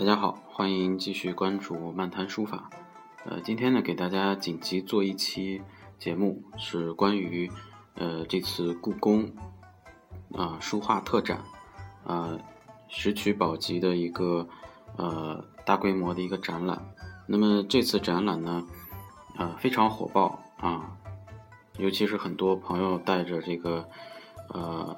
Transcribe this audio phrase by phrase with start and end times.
[0.00, 2.70] 大家好，欢迎继续关注漫谈书法。
[3.26, 5.60] 呃，今天呢，给大家紧急做一期
[5.98, 7.52] 节目，是关于
[7.96, 9.30] 呃这次故宫
[10.32, 11.44] 啊书画特展
[12.02, 12.38] 啊
[12.88, 14.48] 石渠宝笈的一个
[14.96, 16.82] 呃大规模的一个展览。
[17.26, 18.66] 那么这次展览呢，
[19.36, 20.96] 啊非常火爆啊，
[21.76, 23.86] 尤其是很多朋友带着这个
[24.48, 24.96] 呃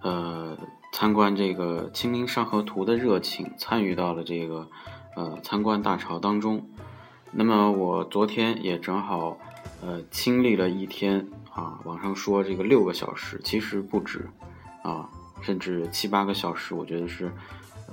[0.00, 0.56] 呃。
[0.92, 4.68] 参观这个《清明上河图》的热情，参与到了这个
[5.16, 6.68] 呃参观大潮当中。
[7.30, 9.38] 那么我昨天也正好
[9.80, 14.28] 呃亲历了一天啊，网上说这个六个小时，其实不止
[14.82, 15.08] 啊，
[15.40, 17.32] 甚至七八个小时，我觉得是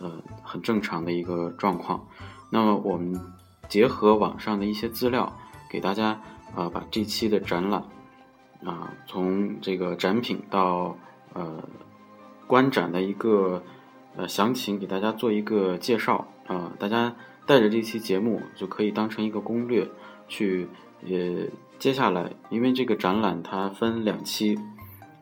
[0.02, 2.06] 呃很正常的一个状况。
[2.50, 3.22] 那么我们
[3.70, 5.32] 结合网上的一些资料，
[5.70, 6.20] 给大家
[6.56, 7.84] 啊把这期的展览
[8.66, 10.98] 啊从这个展品到
[11.34, 11.64] 呃。
[12.48, 13.62] 观展的一个
[14.16, 19.88] 呃详情，给大家做一个介绍啊，大家带着这期节目就可以当成一个攻略
[20.28, 20.68] 去。
[21.04, 21.46] 呃，
[21.78, 24.58] 接下来因为这个展览它分两期，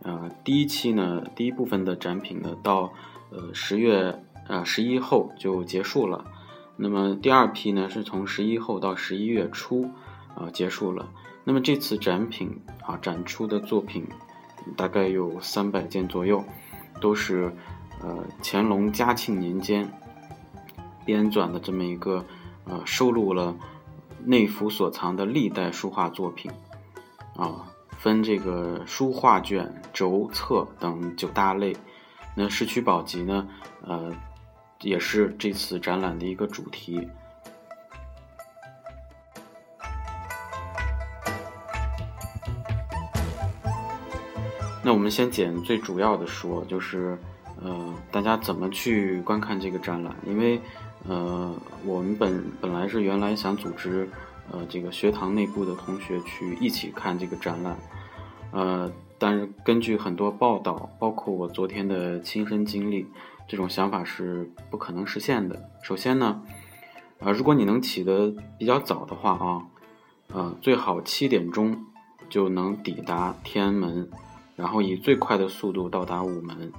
[0.04, 2.94] 啊，第一期呢，第一部分的展品呢到
[3.30, 6.24] 呃十月呃十一后就结束了，
[6.78, 9.90] 那么第二批呢是从十一后到十一月初
[10.34, 11.10] 啊结束了。
[11.44, 14.08] 那么这次展品啊展出的作品
[14.78, 16.46] 大概有三百件左右。
[17.00, 17.54] 都是，
[18.02, 19.92] 呃，乾隆、嘉庆年间
[21.06, 22.26] 编纂的这么一个，
[22.66, 23.56] 呃，收录了
[24.24, 26.52] 内府所藏的历代书画作品，
[27.36, 27.66] 啊，
[27.98, 31.76] 分这个书画卷、轴册等九大类。
[32.36, 33.48] 那石渠宝笈呢，
[33.82, 34.12] 呃，
[34.82, 37.08] 也是这次展览的一个主题。
[44.96, 47.18] 我们先简最主要的说，就是，
[47.62, 50.16] 呃，大家怎么去观看这个展览？
[50.26, 50.58] 因为，
[51.06, 54.10] 呃，我们本本来是原来想组织，
[54.50, 57.78] 呃，这个学堂内部的同学去一起看这个展览，
[58.52, 58.90] 呃，
[59.20, 63.06] 但是根据很多报道，包括我昨天的亲身经历，
[63.50, 65.62] 这种想法是不可能实现的。
[65.84, 66.42] 首先呢，
[67.20, 69.62] 啊，如果你能起得比较早的话啊，
[70.32, 71.86] 呃，最好七点钟
[72.30, 74.10] 就能抵达天安门。
[74.56, 76.72] 然后以最快的速度到达午门，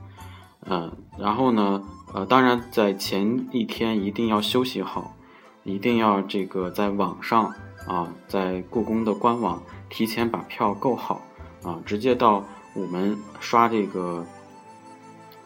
[0.64, 5.14] 嗯，然后呢，呃，当然在前一天一定要休息好，
[5.62, 7.54] 一定要这个在网上
[7.86, 11.20] 啊，在故宫的官网提前把票购好
[11.62, 12.44] 啊，直接到
[12.74, 14.24] 午门刷这个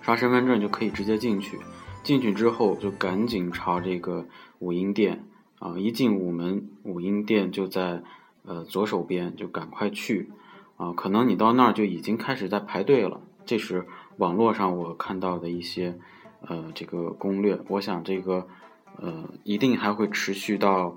[0.01, 1.59] 刷身份证就可以直接进去。
[2.03, 4.27] 进去之后就赶紧朝这个
[4.59, 5.25] 武英殿
[5.59, 8.03] 啊，一进午门，武英殿就在
[8.45, 10.31] 呃左手边，就赶快去。
[10.81, 13.21] 啊，可能你到那儿就已经开始在排队了。
[13.45, 13.87] 这是
[14.17, 15.99] 网络上我看到的一些，
[16.41, 17.61] 呃，这个攻略。
[17.69, 18.49] 我想这个，
[18.97, 20.97] 呃，一定还会持续到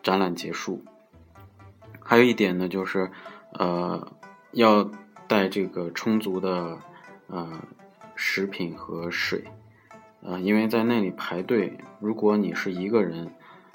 [0.00, 0.84] 展览结束。
[2.00, 3.10] 还有一点呢，就是，
[3.54, 4.12] 呃，
[4.52, 4.88] 要
[5.26, 6.78] 带这个充足的，
[7.26, 7.50] 呃，
[8.14, 9.42] 食品和水，
[10.22, 13.34] 呃，因为在那里排队，如果你是一个人，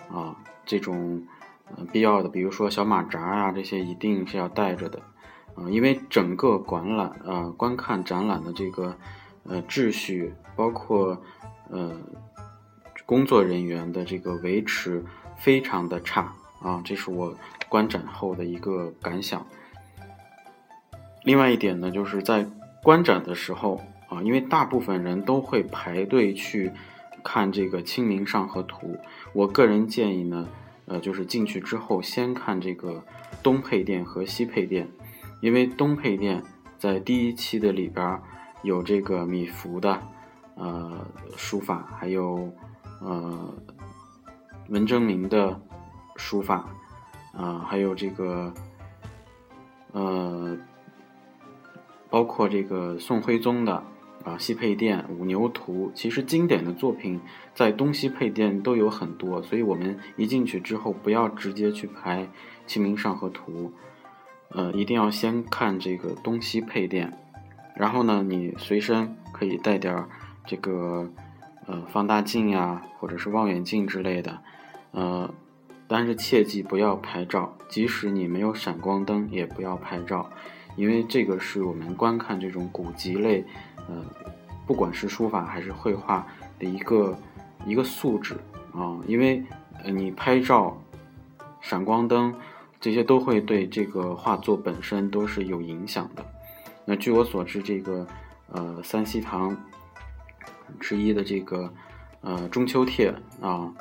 [0.09, 1.27] 啊，这种，
[1.91, 5.01] 必要的，比如说小马扎啊，这些一定是要带着的。
[5.55, 8.95] 啊，因为整个馆览啊，观看展览的这个
[9.43, 11.21] 呃秩序，包括
[11.69, 11.91] 呃
[13.05, 15.03] 工作人员的这个维持
[15.37, 17.35] 非常的差啊，这是我
[17.67, 19.45] 观展后的一个感想。
[21.23, 22.47] 另外一点呢，就是在
[22.81, 26.71] 观展的时候啊，因为大部分人都会排队去
[27.23, 28.93] 看这个《清明上河图》，
[29.33, 30.47] 我个人建议呢，
[30.85, 33.03] 呃，就是进去之后先看这个
[33.43, 34.87] 东配殿和西配殿。
[35.41, 36.43] 因为东配殿
[36.77, 38.21] 在第一期的里边
[38.61, 40.01] 有这个米芾的
[40.55, 41.05] 呃
[41.35, 42.51] 书法，还有
[43.01, 43.53] 呃
[44.69, 45.59] 文征明的
[46.15, 46.67] 书法，
[47.33, 48.53] 啊，还有这个
[49.91, 50.55] 呃
[52.09, 53.83] 包括这个宋徽宗的
[54.23, 57.19] 啊西配殿五牛图，其实经典的作品
[57.55, 62.23] 在东西配殿都有很多，所以我们一进去之后不要直接去排
[62.67, 63.51] 《清明上河图》。
[64.53, 67.13] 呃，一定要先看这个东西配殿，
[67.73, 70.09] 然后呢，你随身可以带点儿
[70.45, 71.09] 这个
[71.67, 74.41] 呃放大镜呀，或者是望远镜之类的，
[74.91, 75.33] 呃，
[75.87, 80.29] 但是切记不要拍照，即使你没有闪光灯，也不要拍照，
[80.75, 83.45] 因为这个是我们观看这种古籍类，
[83.87, 84.05] 呃，
[84.67, 86.27] 不管是书法还是绘画
[86.59, 87.17] 的一个
[87.65, 88.35] 一个素质
[88.73, 89.41] 啊，因为
[89.85, 90.77] 你拍照，
[91.61, 92.35] 闪光灯。
[92.81, 96.25] 这些都会对这个画作本身都是有影响的。
[96.83, 98.07] 那据我所知，这个
[98.51, 99.55] 呃三希堂
[100.79, 101.71] 之一的这个
[102.21, 103.71] 呃中秋帖啊，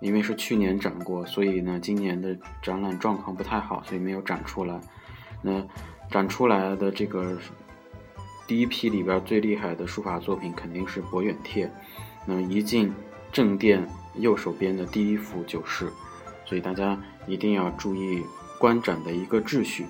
[0.00, 4.78] 因为是去年展过，所以呢今年的展览状况不太好，所以没有展出来。
[5.40, 5.66] 那
[6.10, 7.38] 展出来的这个
[8.46, 11.72] 第一批里边最厉害的书法作品肯定是博远帖。
[12.26, 12.92] 那么一进
[13.32, 15.90] 正殿右手边的第一幅就是，
[16.44, 18.22] 所以大家一定要注意
[18.60, 19.86] 观展的一个秩序，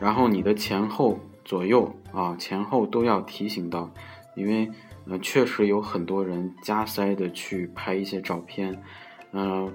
[0.00, 3.90] 然后你的前后左右啊前后都要提醒到，
[4.36, 4.70] 因为
[5.06, 8.80] 呃确实有很多人加塞的去拍一些照片，
[9.32, 9.68] 呃，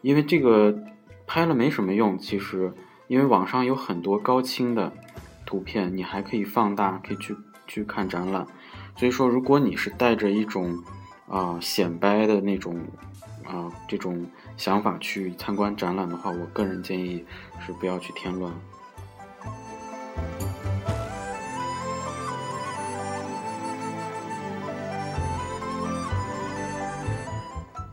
[0.00, 0.78] 因为这个
[1.26, 2.72] 拍了没什么用，其实
[3.08, 4.92] 因为网上有很多高清的
[5.44, 7.34] 图片，你还可以放大，可以去
[7.66, 8.46] 去看展览，
[8.94, 10.84] 所以说如果你是带着一种
[11.26, 12.80] 啊显摆的那种。
[13.48, 14.26] 啊，这种
[14.58, 17.24] 想法去参观展览的话，我个人建议
[17.64, 18.52] 是不要去添乱。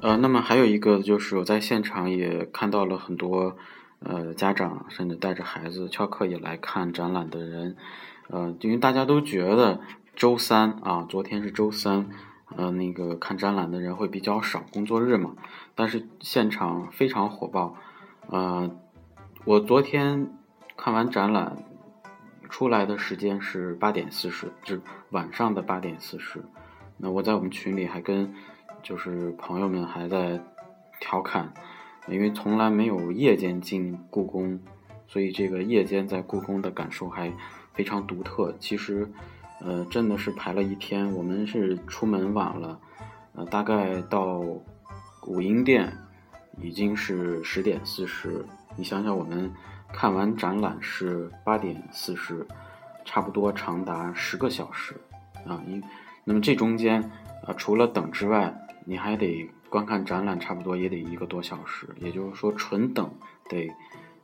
[0.01, 3.57] 呃，那么还有一个就是我在现场也看到了很多
[3.99, 7.75] 呃家长甚至带着孩子翘课也来看展览的人，
[8.27, 9.79] 呃，因为大家都觉得
[10.15, 12.09] 周三啊，昨天是周三。
[12.55, 15.35] 呃，那个看展览的人会比较少，工作日嘛。
[15.73, 17.75] 但是现场非常火爆。
[18.27, 18.69] 呃，
[19.45, 20.31] 我昨天
[20.77, 21.57] 看完展览
[22.49, 26.43] 出来的时间是八点四十，就是晚上的八点四十。
[26.97, 28.33] 那我在我们群里还跟
[28.83, 30.39] 就是朋友们还在
[30.99, 31.51] 调侃，
[32.07, 34.59] 因为从来没有夜间进故宫，
[35.07, 37.33] 所以这个夜间在故宫的感受还
[37.73, 38.55] 非常独特。
[38.59, 39.11] 其实。
[39.61, 42.79] 呃，真的是排了一天，我们是出门晚了，
[43.33, 44.39] 呃，大概到
[45.27, 45.91] 武英殿
[46.61, 48.45] 已经是十点四十。
[48.75, 49.51] 你想想，我们
[49.91, 52.45] 看完展览是八点四十，
[53.05, 54.93] 差不多长达十个小时
[55.47, 55.63] 啊。
[55.67, 55.81] 因
[56.23, 57.01] 那么这中间
[57.47, 58.53] 啊，除了等之外，
[58.83, 61.87] 你还得观看展览，差不多也得一个多小时。
[61.97, 63.09] 也就是说，纯等
[63.47, 63.71] 得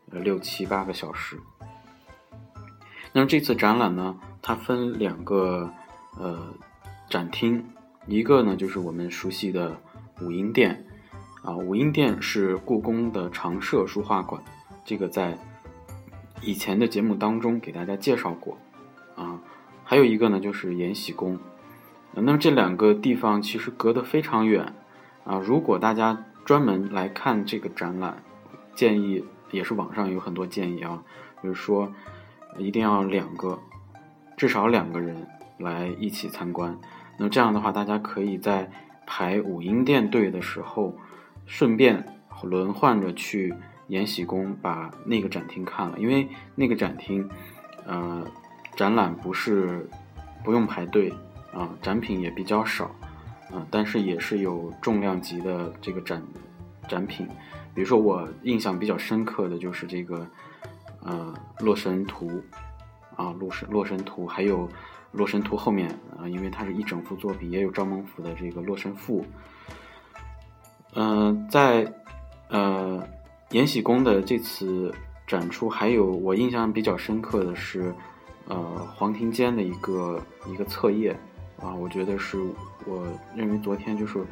[0.09, 1.39] 六七八个小时。
[3.13, 4.17] 那么这次展览呢？
[4.41, 5.69] 它分两个
[6.17, 6.53] 呃
[7.09, 7.63] 展厅，
[8.07, 9.77] 一个呢就是我们熟悉的
[10.21, 10.85] 武英殿，
[11.43, 14.41] 啊，武英殿是故宫的常设书画馆，
[14.85, 15.37] 这个在
[16.41, 18.57] 以前的节目当中给大家介绍过，
[19.15, 19.39] 啊，
[19.83, 21.37] 还有一个呢就是延禧宫，
[22.13, 24.73] 那么这两个地方其实隔得非常远，
[25.25, 28.23] 啊，如果大家专门来看这个展览，
[28.73, 31.03] 建议也是网上有很多建议啊，
[31.43, 31.93] 就是说
[32.57, 33.59] 一定要两个。
[34.37, 35.27] 至少两个人
[35.59, 36.75] 来一起参观，
[37.19, 38.71] 那这样的话，大家可以在
[39.05, 40.95] 排武英殿队的时候，
[41.45, 42.03] 顺便
[42.41, 43.53] 轮换着去
[43.87, 47.29] 延禧宫把那个展厅看了，因为那个展厅，
[47.85, 48.25] 呃，
[48.75, 49.87] 展览不是
[50.43, 51.13] 不用排队
[51.53, 52.85] 啊，展品也比较少
[53.51, 56.19] 啊，但是也是有重量级的这个展
[56.87, 57.27] 展品，
[57.75, 60.25] 比如说我印象比较深刻的就是这个
[61.03, 61.33] 呃
[61.63, 62.27] 《洛神图》。
[63.17, 64.67] 啊，《洛神洛神图》还有
[65.11, 69.21] 《洛神图》后面啊，因为它是一整幅作品，也有赵孟頫的这个《洛神赋》。
[70.93, 71.93] 嗯，在
[72.47, 73.05] 呃
[73.51, 74.95] 延禧宫的这次
[75.27, 77.93] 展出，还有我印象比较深刻的是，
[78.47, 78.57] 呃，
[78.95, 81.15] 黄庭坚的一个一个册页
[81.61, 82.41] 啊，我觉得是
[82.85, 84.25] 我认为昨天就是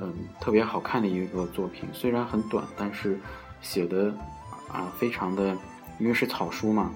[0.00, 3.20] 嗯特别好看的一个作品，虽然很短，但是
[3.60, 4.12] 写的
[4.72, 5.56] 啊非常的，
[5.98, 6.92] 因为是草书嘛。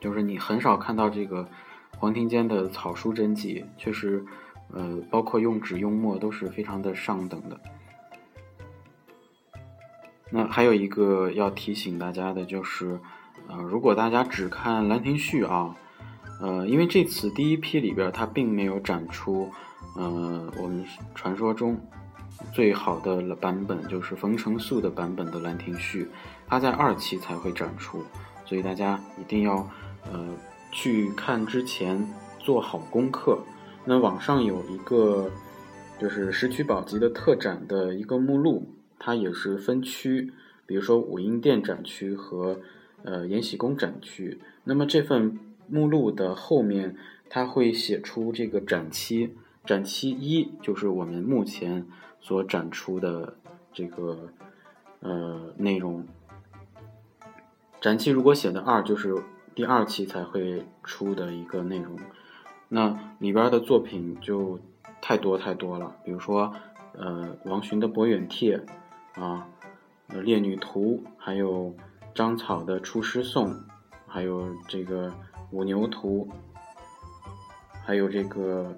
[0.00, 1.48] 就是你很少看到这个
[1.96, 4.24] 黄庭坚的草书真迹，确实，
[4.72, 7.60] 呃，包括用纸用墨都是非常的上等的。
[10.28, 12.98] 那还有一个要提醒大家的就是，
[13.46, 15.76] 呃，如果大家只看《兰亭序》啊，
[16.40, 19.48] 呃，因为这次第一批里边它并没有展出，
[19.94, 21.78] 呃，我们传说中
[22.52, 26.04] 最好的版本就是冯承素的版本的《兰亭序》，
[26.52, 28.02] 它在二期才会展出，
[28.44, 29.66] 所以大家一定要。
[30.04, 30.28] 呃，
[30.70, 32.06] 去看之前
[32.38, 33.38] 做好功课。
[33.86, 35.30] 那网上有一个
[35.98, 38.68] 就是《石渠宝笈》的特展的一个目录，
[38.98, 40.30] 它也是分区，
[40.66, 42.60] 比如说武英殿展区和
[43.02, 44.38] 呃延禧宫展区。
[44.64, 46.96] 那么这份目录的后面，
[47.30, 51.86] 它会写出这个展期，展期一就是我们目前
[52.20, 53.38] 所展出的
[53.72, 54.28] 这个
[55.00, 56.04] 呃内容。
[57.82, 59.22] 展期如果写的二就是。
[59.54, 61.94] 第二期才会出的一个内容，
[62.70, 64.58] 那里边的作品就
[65.02, 65.94] 太多太多了。
[66.02, 66.54] 比如说，
[66.94, 68.58] 呃，王洵的《博远帖》，
[69.22, 69.46] 啊，
[70.22, 71.76] 《列女图》，还有
[72.14, 73.50] 张草的《出师颂》，
[74.06, 75.10] 还有这个
[75.50, 76.26] 《五牛图》，
[77.84, 78.74] 还有这个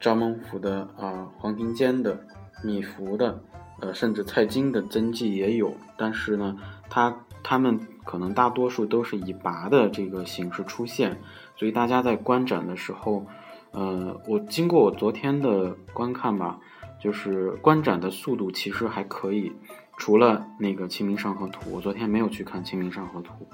[0.00, 2.18] 张孟頫的啊，黄庭坚的，
[2.64, 3.42] 米芾的，
[3.80, 6.56] 呃，甚至蔡京的真迹也有，但是呢，
[6.88, 11.20] 他他们可能大多数都是以拔的这个形式出现，
[11.56, 13.26] 所以大家在观展的时候，
[13.72, 16.58] 呃，我经过我昨天的观看吧，
[17.00, 19.52] 就是观展的速度其实还可以，
[19.96, 23.46] 除了那个《清明上河图》，我昨天没有去看《清明上河图》，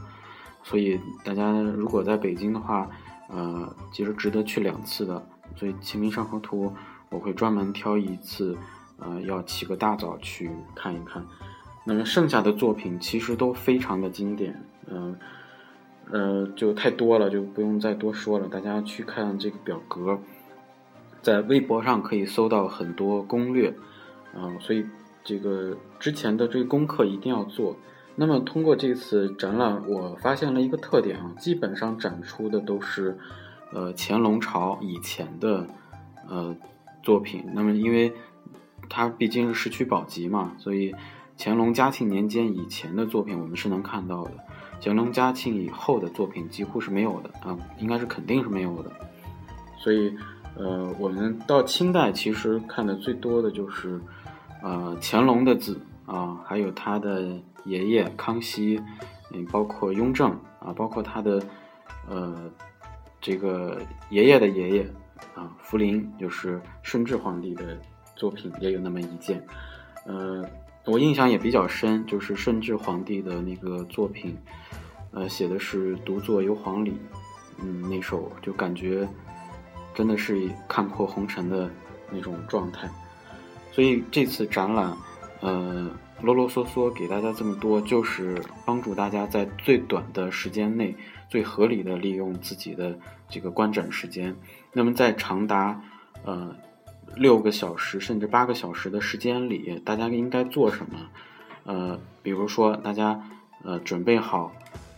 [0.62, 2.88] 所以大家如果在北京的话，
[3.28, 5.26] 呃，其实值得去两次的。
[5.57, 6.66] 所以《清明上河图》，
[7.11, 8.57] 我会专门挑一次，
[8.99, 11.26] 呃，要起个大早去看一看。
[11.88, 15.16] 那么剩下的作品其实都非常的经典，嗯，
[16.11, 18.47] 呃，就太多了，就不用再多说了。
[18.47, 20.18] 大家去看这个表格，
[21.23, 23.75] 在微博上可以搜到很多攻略，
[24.35, 24.85] 嗯，所以
[25.25, 27.75] 这个之前的这个功课一定要做。
[28.16, 33.16] 那么通过这次展览，我发现了一个特点啊，基本上展出的都是。
[33.71, 35.66] 呃，乾隆朝以前的
[36.26, 36.57] 呃
[37.02, 38.11] 作品，那么因为
[38.88, 40.95] 它毕竟是市区宝级嘛，所以
[41.38, 44.33] 乾隆嘉庆年间以前的作品我们是能看到的，
[44.83, 48.90] 乾隆嘉庆以后的作品几乎是没有的啊，应该是肯定是没有的。
[49.78, 50.12] 所以
[50.57, 54.00] 呃，我们到清代其实看的最多的就是
[54.62, 58.78] 呃乾隆的字啊，还有他的爷爷康熙，
[59.33, 61.42] 嗯，包括雍正啊，包括他的
[62.09, 62.50] 呃。
[63.21, 64.88] 这个爷爷的爷爷
[65.35, 67.76] 啊，福临就是顺治皇帝的
[68.14, 69.45] 作品也有那么一件，
[70.07, 70.49] 呃，
[70.88, 74.35] 我印象也比较深，就是顺治皇帝的那个作品，
[75.12, 76.97] 呃，写的是“独坐幽篁里”，
[77.61, 79.07] 嗯，那首就感觉
[79.95, 81.71] 真的是看破红尘的
[82.11, 82.88] 那种状态。
[83.71, 84.97] 所以这次展览，
[85.40, 85.90] 呃，
[86.23, 90.97] 啰啰嗦嗦给大家这么多，就是帮助大家在最短的时间内。
[91.30, 94.35] 最合理的利用自己的这个观展时间，
[94.73, 95.78] 那么在长达
[96.25, 96.57] 呃
[97.16, 100.98] 六个小时甚至八个小时的时间里，大家应该做什么？
[101.64, 103.22] 呃，比如说大家
[103.64, 104.52] 呃准备好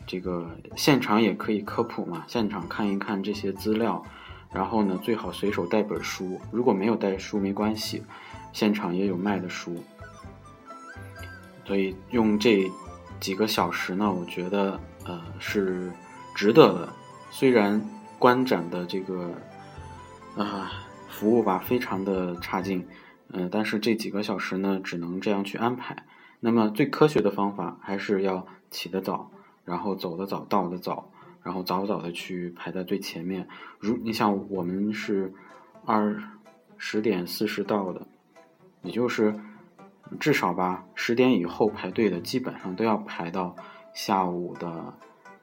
[0.06, 4.04] 这个现场也可以科普嘛，现场看一看这些资料，
[4.52, 8.02] 然后呢最好随手带本书，如果没有带书没关系，
[8.52, 9.82] 现场也有卖的书，
[11.66, 12.70] 所以用这
[13.18, 15.90] 几个小时呢，我觉得呃是。
[16.32, 16.88] 值得的，
[17.30, 17.82] 虽然
[18.18, 19.30] 观展的这个
[20.36, 20.72] 啊
[21.10, 22.86] 服务吧非常的差劲，
[23.28, 26.06] 嗯，但是这几个小时呢只能这样去安排。
[26.40, 29.30] 那么最科学的方法还是要起得早，
[29.64, 31.10] 然后走得早，到得早，
[31.42, 33.46] 然后早早的去排在最前面。
[33.78, 35.34] 如你像我们是
[35.84, 36.16] 二
[36.78, 38.06] 十点四十到的，
[38.82, 39.34] 也就是
[40.18, 43.54] 至少吧十点以后排队的基本上都要排到
[43.92, 44.94] 下午的。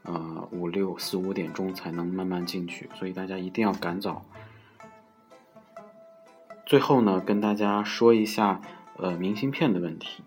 [0.03, 4.23] 呃，五六四五点钟才能慢慢进去，所以大家一定要赶早。
[6.67, 8.59] 最后呢，跟大家说一下
[8.97, 10.21] 呃明信片的问题，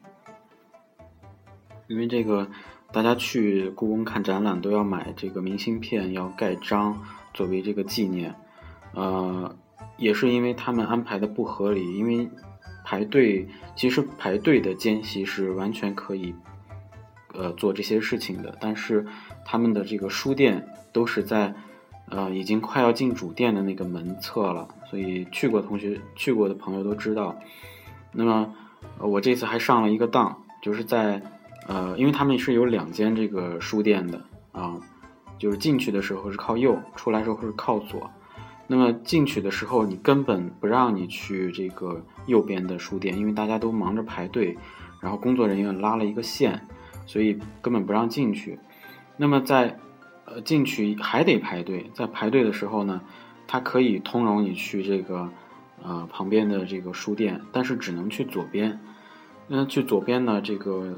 [1.87, 2.49] 因为这个
[2.92, 7.04] 大家去故宫看展览都要买这个明信片，要盖章
[7.35, 8.35] 作为这个纪念。
[8.94, 9.54] 呃，
[9.99, 12.30] 也是因为他们安排的不合理，因为
[12.87, 16.35] 排队其实排队的间隙是完全可以
[17.35, 19.06] 呃做这些事情的，但是。
[19.42, 21.52] 他们的这个书店都是在，
[22.11, 27.35] 呃，已经快要进主店的那个门侧了，所以去过同学、去过的朋友都知道。
[28.12, 28.52] 那么，
[28.99, 31.23] 我这次还上了一个当，就是在，
[31.69, 34.21] 呃，因为他们是有两间这个书店的
[34.52, 34.75] 啊，
[35.38, 38.11] 就是进去的时候是靠右，出来时候是靠左。
[38.67, 44.57] 那么进去的时候，你根本不让你去这个右边的书店，因为大家都忙着排队，
[45.00, 46.61] 然后工作人员拉了一个线，
[47.07, 48.59] 所以根本不让进去。
[49.17, 49.76] 那么在，
[50.33, 51.91] 呃，进去还得排队。
[51.93, 53.01] 在排队的时候呢，
[53.49, 55.29] 它可以通融你去这个，
[55.83, 58.79] 呃，旁边的这个书店，但是只能去左边。
[59.49, 60.97] 那去左边呢，这个，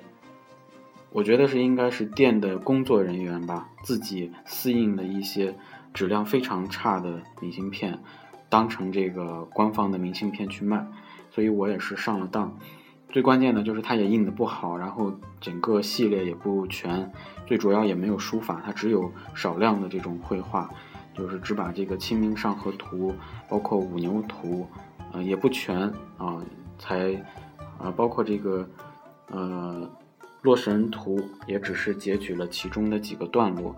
[1.10, 5.56] 我觉得是应该是店的工作人员吧，自己私印的一些
[5.94, 7.98] 质量非常差的明信片，
[8.50, 10.86] 当成这个官方的明信片去卖。
[11.30, 12.58] 所以我也是上了当。
[13.12, 17.12] 最关键的就是它也印的不好，然后整个系列也不全，
[17.46, 20.70] 最主要也没有书法，它只有少量的这种绘画，
[21.14, 23.12] 就是只把这个《清明上河图》
[23.50, 24.66] 包括《五牛图》，
[25.12, 25.78] 呃也不全
[26.16, 26.42] 啊，
[26.78, 27.12] 才
[27.78, 28.66] 啊包括这个
[29.26, 29.86] 呃
[30.40, 33.76] 《洛神图》也只是截取了其中的几个段落，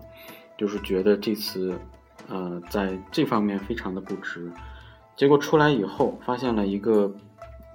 [0.57, 1.77] 就是觉得这次
[2.29, 4.49] 呃在这方面非常的不值，
[5.17, 7.13] 结果出来以后发现了一个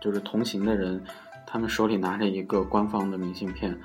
[0.01, 1.05] 就是同行的人。
[1.51, 3.77] 他们手里拿着一个官方的明信片，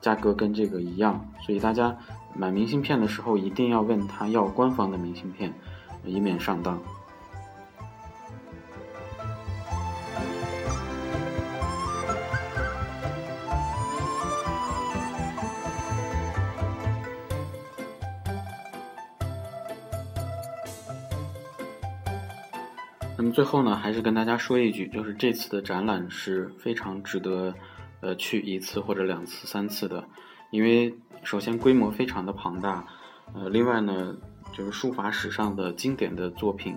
[0.00, 1.96] 价格跟这个一样，所以大家
[2.34, 5.52] 买明信片的时候一定要问他要官方的明信片，
[6.04, 6.78] 以免上当。
[23.16, 27.54] 那么最后呢，还是跟大家说一句，就是这次的展览是非常值得，
[28.00, 30.04] 呃，去一次或者两次、三次的，
[30.50, 30.92] 因为
[31.22, 32.84] 首先规模非常的庞大，
[33.32, 34.16] 呃，另外呢，
[34.52, 36.76] 就是书法史上的经典的作品，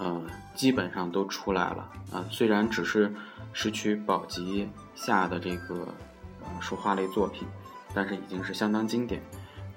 [0.00, 0.20] 呃，
[0.54, 2.24] 基本上都出来了啊。
[2.28, 3.14] 虽然只是
[3.52, 4.66] 石渠宝笈
[4.96, 5.94] 下的这个
[6.40, 7.46] 呃书画类作品，
[7.94, 9.22] 但是已经是相当经典，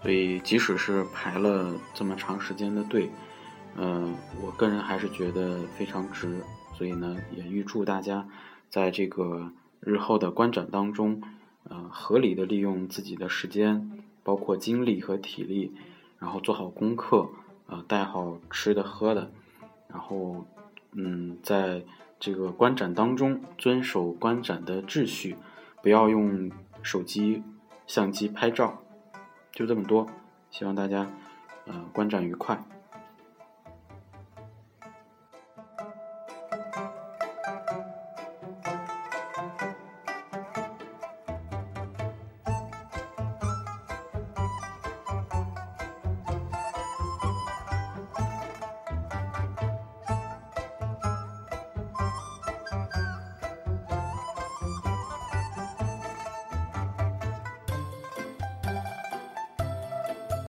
[0.02, 3.08] 所以即使是排了这么长时间的队。
[3.78, 6.42] 嗯，我个人还是觉得非常值，
[6.74, 8.26] 所以呢，也预祝大家
[8.70, 9.52] 在这个
[9.82, 11.22] 日后的观展当中，
[11.64, 15.74] 呃，合理的利用自己的时间，包括精力和体力，
[16.20, 17.30] 然后做好功课，
[17.68, 19.30] 呃，带好吃的喝的，
[19.90, 20.46] 然后，
[20.94, 21.84] 嗯，在
[22.18, 25.36] 这个观展当中遵守观展的秩序，
[25.82, 26.50] 不要用
[26.82, 27.44] 手机、
[27.86, 28.82] 相机拍照，
[29.52, 30.08] 就这么多，
[30.50, 31.10] 希望大家，
[31.66, 32.66] 呃，观展愉快。